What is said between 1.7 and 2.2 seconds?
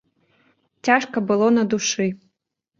душы.